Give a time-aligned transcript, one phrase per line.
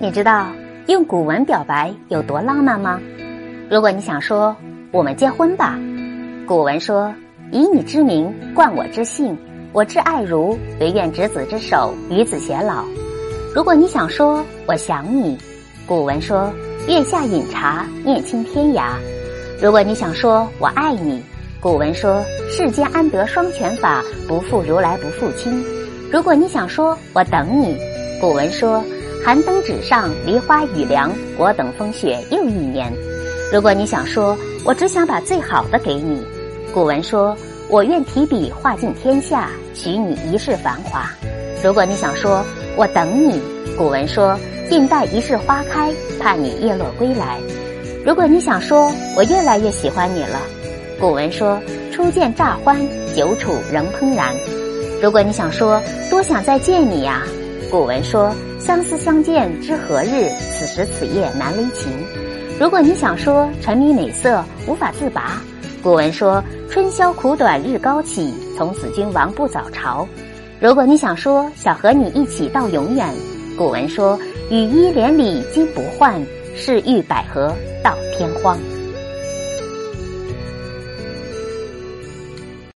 [0.00, 0.48] 你知道
[0.86, 3.00] 用古文表白有多浪漫吗？
[3.70, 4.56] 如果你想说
[4.90, 5.78] “我们结婚吧”，
[6.48, 7.12] 古文说
[7.52, 9.36] ：“以你之名，冠我之姓，
[9.72, 12.84] 我挚爱如，唯愿执子之手，与子偕老。”
[13.54, 15.36] 如果你想说“我想你”，
[15.86, 16.50] 古文说
[16.88, 18.92] ：“月下饮茶，念亲天涯。”
[19.60, 21.22] 如果你想说“我爱你”，
[21.60, 25.62] 古文说：“世间安得双全法，不负如来不负卿。”
[26.10, 27.76] 如果你想说“我等你”，
[28.22, 28.82] 古文说。
[29.24, 32.92] 寒灯纸上，梨花雨凉，我等风雪又一年。
[33.52, 36.22] 如果你想说，我只想把最好的给你，
[36.72, 37.36] 古文说，
[37.68, 41.10] 我愿提笔画尽天下，许你一世繁华。
[41.62, 42.42] 如果你想说，
[42.76, 43.40] 我等你，
[43.76, 44.38] 古文说，
[44.70, 47.38] 静待一世花开，盼你叶落归来。
[48.06, 50.40] 如果你想说，我越来越喜欢你了，
[50.98, 51.60] 古文说，
[51.92, 52.80] 初见乍欢，
[53.14, 54.34] 久处仍怦然。
[55.02, 57.22] 如果你想说，多想再见你呀。
[57.70, 60.30] 古文说：“相思相见知何日？
[60.50, 61.92] 此时此夜难为情。”
[62.58, 65.42] 如果你想说沉迷美色无法自拔，
[65.82, 70.08] 古文说：“春宵苦短日高起，从此君王不早朝。”
[70.60, 73.06] 如果你想说想和你一起到永远，
[73.58, 74.18] 古文说
[74.50, 76.14] ：“羽衣连理金不换，
[76.56, 78.58] 是欲百合到天荒。”